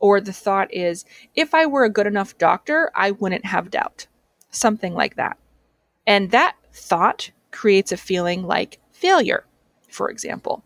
Or 0.00 0.20
the 0.20 0.32
thought 0.32 0.72
is, 0.72 1.04
if 1.34 1.54
I 1.54 1.66
were 1.66 1.84
a 1.84 1.90
good 1.90 2.06
enough 2.06 2.36
doctor, 2.38 2.90
I 2.94 3.12
wouldn't 3.12 3.46
have 3.46 3.70
doubt. 3.70 4.06
Something 4.50 4.94
like 4.94 5.16
that. 5.16 5.38
And 6.08 6.30
that 6.30 6.56
thought 6.72 7.30
creates 7.50 7.92
a 7.92 7.96
feeling 7.98 8.42
like 8.42 8.80
failure, 8.92 9.44
for 9.90 10.10
example. 10.10 10.64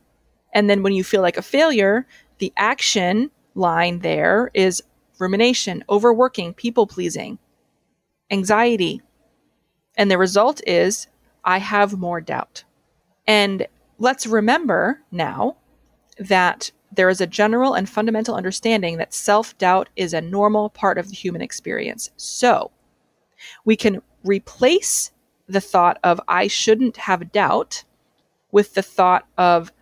And 0.54 0.70
then 0.70 0.84
when 0.84 0.92
you 0.92 1.02
feel 1.02 1.20
like 1.20 1.36
a 1.36 1.42
failure, 1.42 2.06
the 2.38 2.52
action 2.56 3.30
line 3.56 3.98
there 3.98 4.52
is 4.54 4.82
rumination, 5.18 5.84
overworking, 5.88 6.54
people 6.54 6.86
pleasing, 6.86 7.38
anxiety. 8.30 9.02
And 9.96 10.10
the 10.10 10.16
result 10.16 10.60
is 10.64 11.08
I 11.44 11.58
have 11.58 11.98
more 11.98 12.20
doubt. 12.20 12.62
And 13.26 13.66
let's 13.98 14.26
remember 14.28 15.00
now 15.10 15.56
that 16.18 16.70
there 16.92 17.08
is 17.08 17.20
a 17.20 17.26
general 17.26 17.74
and 17.74 17.88
fundamental 17.88 18.36
understanding 18.36 18.98
that 18.98 19.12
self 19.12 19.58
doubt 19.58 19.88
is 19.96 20.14
a 20.14 20.20
normal 20.20 20.70
part 20.70 20.98
of 20.98 21.08
the 21.08 21.16
human 21.16 21.42
experience. 21.42 22.10
So 22.16 22.70
we 23.64 23.76
can 23.76 24.02
replace 24.24 25.10
the 25.52 25.60
thought 25.60 25.98
of 26.02 26.20
I 26.28 26.46
shouldn't 26.48 26.96
have 26.96 27.32
doubt 27.32 27.84
with 28.50 28.74
the 28.74 28.82
thought 28.82 29.26
of 29.38 29.72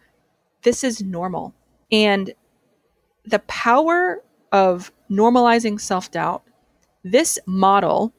this 0.63 0.85
is 0.85 1.03
normal. 1.03 1.55
And 1.91 2.35
the 3.25 3.39
power 3.41 4.23
of 4.53 4.93
normalizing 5.11 5.81
self 5.81 6.11
doubt, 6.11 6.43
this 7.05 7.39
model 7.47 8.13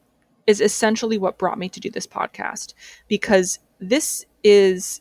is 0.46 0.60
essentially 0.60 1.18
what 1.18 1.38
brought 1.38 1.58
me 1.58 1.68
to 1.68 1.80
do 1.80 1.90
this 1.90 2.06
podcast 2.06 2.74
because 3.08 3.58
this 3.78 4.26
is, 4.42 5.00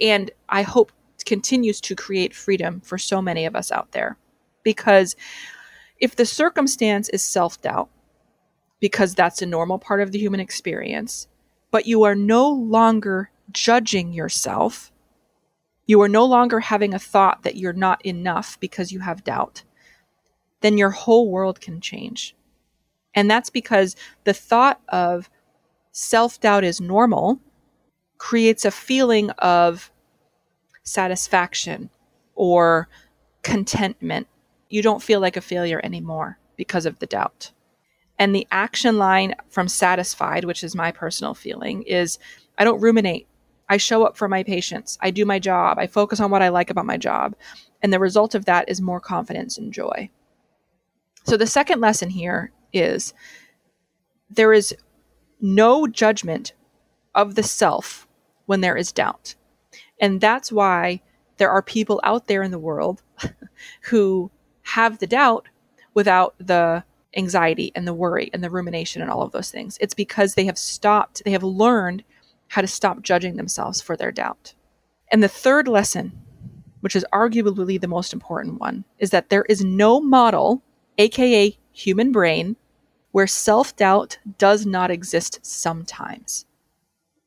and 0.00 0.30
I 0.48 0.62
hope 0.62 0.92
continues 1.24 1.80
to 1.80 1.96
create 1.96 2.34
freedom 2.34 2.80
for 2.80 2.98
so 2.98 3.22
many 3.22 3.46
of 3.46 3.56
us 3.56 3.72
out 3.72 3.92
there. 3.92 4.18
Because 4.62 5.16
if 6.00 6.16
the 6.16 6.26
circumstance 6.26 7.08
is 7.08 7.22
self 7.22 7.60
doubt, 7.60 7.88
because 8.80 9.14
that's 9.14 9.40
a 9.40 9.46
normal 9.46 9.78
part 9.78 10.00
of 10.00 10.12
the 10.12 10.18
human 10.18 10.40
experience, 10.40 11.28
but 11.74 11.86
you 11.86 12.04
are 12.04 12.14
no 12.14 12.48
longer 12.48 13.32
judging 13.50 14.12
yourself, 14.12 14.92
you 15.86 16.00
are 16.00 16.08
no 16.08 16.24
longer 16.24 16.60
having 16.60 16.94
a 16.94 17.00
thought 17.00 17.42
that 17.42 17.56
you're 17.56 17.72
not 17.72 18.06
enough 18.06 18.60
because 18.60 18.92
you 18.92 19.00
have 19.00 19.24
doubt, 19.24 19.64
then 20.60 20.78
your 20.78 20.90
whole 20.90 21.28
world 21.28 21.60
can 21.60 21.80
change. 21.80 22.36
And 23.12 23.28
that's 23.28 23.50
because 23.50 23.96
the 24.22 24.32
thought 24.32 24.80
of 24.88 25.28
self 25.90 26.40
doubt 26.40 26.62
is 26.62 26.80
normal 26.80 27.40
creates 28.18 28.64
a 28.64 28.70
feeling 28.70 29.30
of 29.30 29.90
satisfaction 30.84 31.90
or 32.36 32.88
contentment. 33.42 34.28
You 34.68 34.80
don't 34.80 35.02
feel 35.02 35.18
like 35.18 35.36
a 35.36 35.40
failure 35.40 35.80
anymore 35.82 36.38
because 36.54 36.86
of 36.86 37.00
the 37.00 37.06
doubt. 37.06 37.50
And 38.18 38.34
the 38.34 38.46
action 38.50 38.98
line 38.98 39.34
from 39.48 39.68
satisfied, 39.68 40.44
which 40.44 40.62
is 40.62 40.74
my 40.74 40.92
personal 40.92 41.34
feeling, 41.34 41.82
is 41.82 42.18
I 42.58 42.64
don't 42.64 42.80
ruminate. 42.80 43.26
I 43.68 43.76
show 43.76 44.04
up 44.04 44.16
for 44.16 44.28
my 44.28 44.42
patients. 44.42 44.98
I 45.00 45.10
do 45.10 45.24
my 45.24 45.38
job. 45.38 45.78
I 45.78 45.86
focus 45.86 46.20
on 46.20 46.30
what 46.30 46.42
I 46.42 46.48
like 46.48 46.70
about 46.70 46.86
my 46.86 46.96
job. 46.96 47.34
And 47.82 47.92
the 47.92 47.98
result 47.98 48.34
of 48.34 48.44
that 48.44 48.68
is 48.68 48.80
more 48.80 49.00
confidence 49.00 49.58
and 49.58 49.72
joy. 49.72 50.10
So 51.24 51.36
the 51.36 51.46
second 51.46 51.80
lesson 51.80 52.10
here 52.10 52.52
is 52.72 53.14
there 54.30 54.52
is 54.52 54.74
no 55.40 55.86
judgment 55.86 56.52
of 57.14 57.34
the 57.34 57.42
self 57.42 58.06
when 58.46 58.60
there 58.60 58.76
is 58.76 58.92
doubt. 58.92 59.34
And 60.00 60.20
that's 60.20 60.52
why 60.52 61.00
there 61.38 61.50
are 61.50 61.62
people 61.62 62.00
out 62.04 62.26
there 62.26 62.42
in 62.42 62.50
the 62.50 62.58
world 62.58 63.02
who 63.82 64.30
have 64.62 64.98
the 64.98 65.06
doubt 65.06 65.48
without 65.94 66.34
the 66.38 66.84
anxiety 67.16 67.72
and 67.74 67.86
the 67.86 67.94
worry 67.94 68.30
and 68.32 68.42
the 68.42 68.50
rumination 68.50 69.02
and 69.02 69.10
all 69.10 69.22
of 69.22 69.32
those 69.32 69.50
things. 69.50 69.78
It's 69.80 69.94
because 69.94 70.34
they 70.34 70.44
have 70.46 70.58
stopped, 70.58 71.22
they 71.24 71.32
have 71.32 71.42
learned 71.42 72.04
how 72.48 72.60
to 72.60 72.66
stop 72.66 73.02
judging 73.02 73.36
themselves 73.36 73.80
for 73.80 73.96
their 73.96 74.12
doubt. 74.12 74.54
And 75.10 75.22
the 75.22 75.28
third 75.28 75.68
lesson, 75.68 76.12
which 76.80 76.96
is 76.96 77.06
arguably 77.12 77.80
the 77.80 77.88
most 77.88 78.12
important 78.12 78.60
one, 78.60 78.84
is 78.98 79.10
that 79.10 79.28
there 79.28 79.44
is 79.48 79.64
no 79.64 80.00
model, 80.00 80.62
aka 80.98 81.56
human 81.72 82.12
brain, 82.12 82.56
where 83.12 83.26
self 83.26 83.76
doubt 83.76 84.18
does 84.38 84.66
not 84.66 84.90
exist 84.90 85.38
sometimes. 85.42 86.46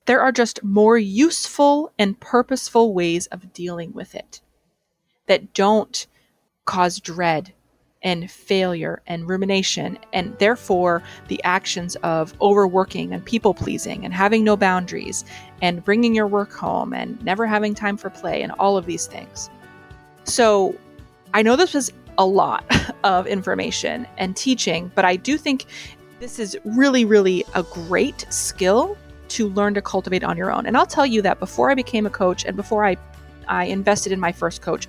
There 0.06 0.22
are 0.22 0.32
just 0.32 0.64
more 0.64 0.98
useful 0.98 1.92
and 2.00 2.20
purposeful 2.20 2.94
ways 2.94 3.28
of 3.28 3.54
dealing 3.54 3.94
with 3.94 4.16
it 4.16 4.42
that 5.28 5.54
don't 5.54 6.08
cause 6.66 7.00
dread 7.00 7.54
and 8.08 8.32
failure 8.32 9.02
and 9.06 9.28
rumination, 9.28 10.00
and 10.14 10.34
therefore 10.40 11.04
the 11.28 11.44
actions 11.44 11.98
of 12.04 12.34
overworking 12.40 13.12
and 13.12 13.26
people 13.26 13.54
pleasing 13.54 14.06
and 14.06 14.14
having 14.14 14.46
no 14.46 14.56
boundaries 14.56 15.26
and 15.62 15.84
bringing 15.84 16.16
your 16.16 16.26
work 16.26 16.54
home 16.54 16.94
and 16.94 17.22
never 17.22 17.46
having 17.46 17.76
time 17.76 17.98
for 17.98 18.10
play 18.10 18.42
and 18.42 18.54
all 18.60 18.78
of 18.78 18.86
these 18.86 19.08
things. 19.08 19.50
So 20.24 20.74
I 21.34 21.42
know 21.42 21.58
this 21.58 21.74
was 21.74 21.92
a 22.18 22.26
lot 22.26 22.64
of 23.04 23.28
information 23.28 24.08
and 24.18 24.38
teaching, 24.38 24.90
but 24.96 25.04
I 25.04 25.18
do 25.18 25.38
think 25.38 25.66
this 26.22 26.40
is 26.40 26.58
really, 26.64 27.04
really 27.04 27.44
a 27.56 27.64
great 27.64 28.26
skill 28.30 28.98
to 29.28 29.50
learn 29.50 29.74
to 29.74 29.82
cultivate 29.82 30.24
on 30.24 30.38
your 30.38 30.50
own. 30.50 30.66
And 30.66 30.78
I'll 30.78 30.86
tell 30.86 31.06
you 31.06 31.22
that 31.24 31.42
before 31.42 31.70
I 31.72 31.76
became 31.76 32.06
a 32.06 32.10
coach 32.10 32.46
and 32.46 32.56
before 32.56 32.86
I, 32.86 32.96
I 33.50 33.66
invested 33.66 34.14
in 34.14 34.20
my 34.22 34.32
first 34.32 34.62
coach, 34.62 34.88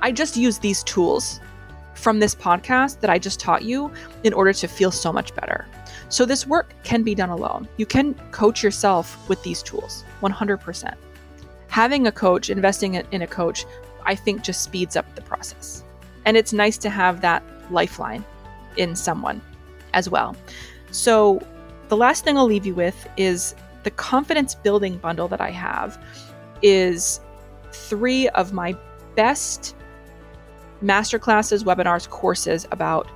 I 0.00 0.10
just 0.10 0.38
used 0.38 0.62
these 0.62 0.82
tools 0.84 1.38
from 2.06 2.20
this 2.20 2.36
podcast 2.36 3.00
that 3.00 3.10
I 3.10 3.18
just 3.18 3.40
taught 3.40 3.64
you 3.64 3.90
in 4.22 4.32
order 4.32 4.52
to 4.52 4.68
feel 4.68 4.92
so 4.92 5.12
much 5.12 5.34
better. 5.34 5.66
So, 6.08 6.24
this 6.24 6.46
work 6.46 6.72
can 6.84 7.02
be 7.02 7.16
done 7.16 7.30
alone. 7.30 7.66
You 7.78 7.86
can 7.86 8.14
coach 8.30 8.62
yourself 8.62 9.28
with 9.28 9.42
these 9.42 9.60
tools 9.60 10.04
100%. 10.22 10.94
Having 11.66 12.06
a 12.06 12.12
coach, 12.12 12.48
investing 12.48 12.94
in 12.94 13.22
a 13.22 13.26
coach, 13.26 13.64
I 14.04 14.14
think 14.14 14.44
just 14.44 14.62
speeds 14.62 14.94
up 14.94 15.16
the 15.16 15.22
process. 15.22 15.82
And 16.26 16.36
it's 16.36 16.52
nice 16.52 16.78
to 16.78 16.90
have 16.90 17.22
that 17.22 17.42
lifeline 17.72 18.24
in 18.76 18.94
someone 18.94 19.42
as 19.92 20.08
well. 20.08 20.36
So, 20.92 21.44
the 21.88 21.96
last 21.96 22.22
thing 22.22 22.38
I'll 22.38 22.46
leave 22.46 22.66
you 22.66 22.76
with 22.76 23.08
is 23.16 23.56
the 23.82 23.90
confidence 23.90 24.54
building 24.54 24.98
bundle 24.98 25.26
that 25.26 25.40
I 25.40 25.50
have 25.50 26.00
is 26.62 27.18
three 27.72 28.28
of 28.28 28.52
my 28.52 28.76
best 29.16 29.74
masterclasses, 30.82 31.62
webinars, 31.64 32.08
courses 32.08 32.66
about 32.70 33.08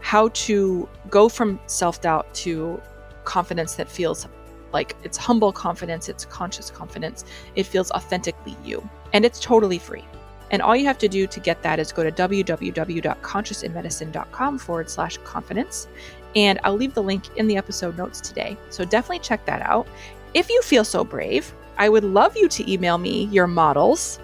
how 0.00 0.28
to 0.28 0.88
go 1.10 1.28
from 1.28 1.60
self 1.66 2.00
doubt 2.00 2.32
to 2.34 2.80
confidence 3.24 3.74
that 3.76 3.88
feels 3.88 4.26
like 4.72 4.96
it's 5.02 5.16
humble 5.16 5.52
confidence, 5.52 6.08
it's 6.08 6.24
conscious 6.24 6.70
confidence, 6.70 7.24
it 7.54 7.64
feels 7.64 7.90
authentically 7.92 8.56
you. 8.64 8.82
And 9.12 9.24
it's 9.24 9.38
totally 9.40 9.78
free. 9.78 10.04
And 10.50 10.60
all 10.60 10.76
you 10.76 10.84
have 10.86 10.98
to 10.98 11.08
do 11.08 11.26
to 11.26 11.40
get 11.40 11.62
that 11.62 11.78
is 11.78 11.90
go 11.90 12.04
to 12.04 12.12
www.consciousinmedicine.com 12.12 14.58
forward 14.58 14.90
slash 14.90 15.16
confidence 15.18 15.88
and 16.36 16.58
I'll 16.64 16.76
leave 16.76 16.94
the 16.94 17.02
link 17.02 17.36
in 17.36 17.46
the 17.46 17.56
episode 17.56 17.96
notes 17.96 18.20
today. 18.20 18.56
So 18.70 18.84
definitely 18.84 19.20
check 19.20 19.44
that 19.46 19.62
out. 19.62 19.86
If 20.34 20.50
you 20.50 20.60
feel 20.62 20.84
so 20.84 21.04
brave, 21.04 21.52
I 21.78 21.88
would 21.88 22.04
love 22.04 22.36
you 22.36 22.48
to 22.48 22.70
email 22.70 22.98
me 22.98 23.24
your 23.26 23.46
models 23.46 24.18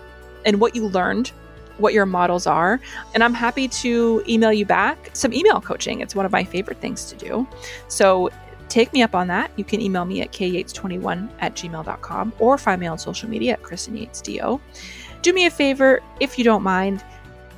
and 0.44 0.60
what 0.60 0.74
you 0.74 0.88
learned, 0.88 1.32
what 1.80 1.92
your 1.92 2.06
models 2.06 2.46
are. 2.46 2.80
And 3.14 3.24
I'm 3.24 3.34
happy 3.34 3.68
to 3.68 4.22
email 4.28 4.52
you 4.52 4.64
back 4.64 5.10
some 5.12 5.32
email 5.32 5.60
coaching. 5.60 6.00
It's 6.00 6.14
one 6.14 6.26
of 6.26 6.32
my 6.32 6.44
favorite 6.44 6.80
things 6.80 7.04
to 7.06 7.16
do. 7.16 7.46
So 7.88 8.30
take 8.68 8.92
me 8.92 9.02
up 9.02 9.14
on 9.14 9.26
that. 9.28 9.50
You 9.56 9.64
can 9.64 9.80
email 9.80 10.04
me 10.04 10.22
at 10.22 10.32
kyates21 10.32 11.28
at 11.40 11.54
gmail.com 11.54 12.32
or 12.38 12.58
find 12.58 12.80
me 12.80 12.86
on 12.86 12.98
social 12.98 13.28
media 13.28 13.54
at 13.54 13.62
Kristen 13.62 13.96
do 15.22 15.34
me 15.34 15.44
a 15.44 15.50
favor 15.50 16.00
if 16.18 16.38
you 16.38 16.44
don't 16.44 16.62
mind. 16.62 17.04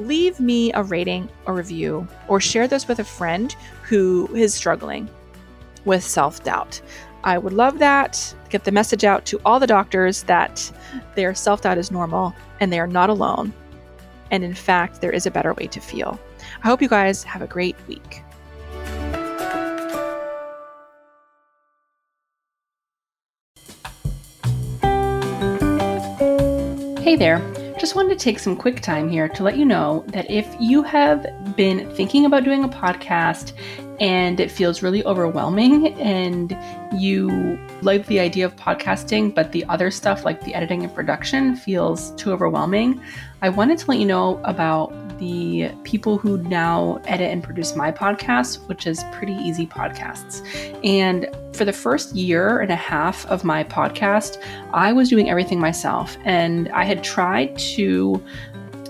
Leave 0.01 0.41
me 0.41 0.73
a 0.73 0.83
rating, 0.83 1.29
a 1.47 1.53
review, 1.53 2.09
or 2.27 2.41
share 2.41 2.67
this 2.67 2.89
with 2.89 2.99
a 2.99 3.05
friend 3.05 3.55
who 3.83 4.29
is 4.35 4.53
struggling 4.53 5.09
with 5.85 6.03
self 6.03 6.43
doubt. 6.43 6.81
I 7.25 7.39
would 7.39 7.53
love 7.53 7.79
that. 7.79 8.35
Get 8.49 8.65
the 8.65 8.73
message 8.73 9.05
out 9.05 9.25
to 9.27 9.41
all 9.45 9.61
the 9.61 9.67
doctors 9.67 10.25
that 10.25 10.73
their 11.15 11.35
self 11.35 11.63
doubt 11.63 11.79
is 11.79 11.93
normal 11.93 12.35
and 12.59 12.73
they 12.73 12.81
are 12.81 12.87
not 12.87 13.11
alone. 13.11 13.53
And 14.33 14.43
in 14.43 14.55
fact, 14.55 15.03
there 15.03 15.13
is 15.13 15.27
a 15.27 15.31
better 15.31 15.53
way 15.53 15.67
to 15.67 15.79
feel. 15.79 16.19
I 16.65 16.67
hope 16.67 16.81
you 16.81 16.89
guys 16.89 17.23
have 17.23 17.43
a 17.43 17.47
great 17.47 17.77
week. 17.87 18.25
Hey 26.99 27.15
there. 27.17 27.62
Just 27.83 27.97
wanted 27.97 28.17
to 28.17 28.25
take 28.25 28.39
some 28.39 28.55
quick 28.55 28.81
time 28.81 29.09
here 29.09 29.29
to 29.31 29.43
let 29.43 29.57
you 29.59 29.65
know 29.65 30.05
that 30.07 30.31
if 30.31 30.47
you 30.61 30.85
have 30.85 31.27
been 31.57 31.91
thinking 31.97 32.27
about 32.27 32.45
doing 32.45 32.63
a 32.63 32.69
podcast 32.69 33.55
and 33.99 34.39
it 34.39 34.53
feels 34.53 34.85
really 34.85 35.05
overwhelming 35.05 35.93
and 35.95 36.57
you 36.97 37.59
like 37.83 38.07
the 38.07 38.21
idea 38.21 38.47
of 38.47 38.55
podcasting, 38.55 39.35
but 39.35 39.51
the 39.51 39.65
other 39.65 39.91
stuff 39.91 40.25
like 40.25 40.45
the 40.45 40.55
editing 40.55 40.85
and 40.85 40.95
production 40.95 41.57
feels 41.57 42.13
too 42.13 42.31
overwhelming, 42.31 43.03
I 43.43 43.49
wanted 43.49 43.79
to 43.79 43.91
let 43.91 43.99
you 43.99 44.07
know 44.07 44.41
about 44.45 44.93
the 45.23 45.71
people 45.85 46.19
who 46.19 46.39
now 46.39 47.01
edit 47.05 47.31
and 47.31 47.45
produce 47.45 47.77
my 47.77 47.93
podcast, 47.93 48.67
which 48.67 48.89
is 48.89 49.05
Pretty 49.13 49.35
Easy 49.35 49.67
Podcasts. 49.67 50.43
And 50.83 51.29
for 51.53 51.65
the 51.65 51.73
first 51.73 52.17
year 52.17 52.59
and 52.59 52.73
a 52.73 52.77
half 52.77 53.25
of 53.27 53.45
my 53.45 53.63
podcast, 53.63 54.43
I 54.73 54.93
was 54.93 55.09
doing 55.09 55.31
everything 55.31 55.61
myself. 55.61 56.17
And 56.25 56.69
I 56.71 56.85
had 56.85 57.05
tried 57.05 57.57
to 57.77 58.21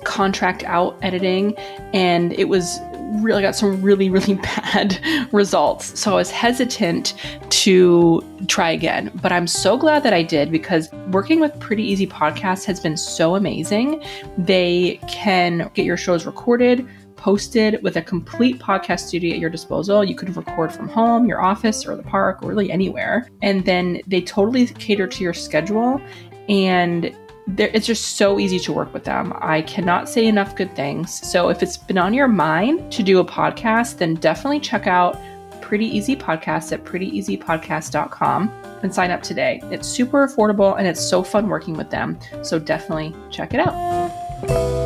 contract 0.05 0.65
out 0.65 0.97
editing, 1.03 1.55
and 1.93 2.33
it 2.33 2.49
was 2.49 2.79
really 3.21 3.43
got 3.43 3.55
some 3.55 3.83
really, 3.83 4.09
really 4.09 4.35
bad 4.43 4.99
results. 5.33 5.99
So 5.99 6.13
I 6.13 6.15
was 6.15 6.31
hesitant 6.31 7.15
to 7.51 8.23
try 8.49 8.71
again. 8.71 9.11
But 9.23 9.33
I'm 9.33 9.47
so 9.47 9.77
glad 9.77 10.03
that 10.03 10.13
I 10.13 10.23
did 10.23 10.51
because 10.51 10.91
working 11.11 11.41
with 11.41 11.59
Pretty 11.61 11.83
Easy 11.83 12.07
Podcast 12.07 12.65
has 12.65 12.81
been 12.81 12.97
so 12.97 13.35
amazing. 13.35 14.03
They 14.39 15.01
can 15.09 15.71
get 15.75 15.85
your 15.85 15.97
shows 15.97 16.27
recorded, 16.27 16.89
posted 17.17 17.81
with 17.83 17.97
a 17.97 18.03
complete 18.03 18.59
podcast 18.59 19.01
studio 19.01 19.35
at 19.35 19.39
your 19.39 19.51
disposal. 19.51 20.05
You 20.05 20.17
can 20.17 20.33
record 20.33 20.73
from 20.73 20.89
home, 20.89 21.27
your 21.27 21.41
office, 21.41 21.87
or 21.87 21.95
the 21.95 22.03
park, 22.03 22.43
or 22.43 22.49
really 22.49 22.73
anywhere. 22.73 23.29
And 23.43 23.65
then 23.65 24.01
they 24.07 24.21
totally 24.21 24.67
cater 24.67 25.07
to 25.07 25.23
your 25.23 25.35
schedule. 25.35 26.01
And 26.49 27.15
it's 27.57 27.87
just 27.87 28.17
so 28.17 28.39
easy 28.39 28.59
to 28.61 28.73
work 28.73 28.93
with 28.95 29.05
them. 29.05 29.33
I 29.41 29.63
cannot 29.63 30.09
say 30.09 30.27
enough 30.27 30.55
good 30.55 30.75
things. 30.77 31.13
So 31.29 31.49
if 31.49 31.63
it's 31.63 31.77
been 31.77 31.99
on 31.99 32.15
your 32.15 32.29
mind 32.29 32.93
to 32.93 33.03
do 33.03 33.19
a 33.19 33.25
podcast, 33.25 33.99
then 33.99 34.15
definitely 34.15 34.61
check 34.61 34.87
out 34.87 35.19
Pretty 35.61 35.87
Easy 35.87 36.15
Podcast 36.15 36.73
at 36.73 36.85
prettyeasypodcast.com 36.85 38.49
and 38.83 38.95
sign 38.95 39.11
up 39.11 39.23
today. 39.23 39.61
It's 39.65 39.89
super 39.89 40.27
affordable 40.27 40.77
and 40.79 40.87
it's 40.87 41.01
so 41.01 41.23
fun 41.23 41.49
working 41.49 41.75
with 41.75 41.91
them. 41.91 42.19
So 42.43 42.59
definitely 42.59 43.15
check 43.31 43.55
it 43.55 43.61
out. 43.61 44.82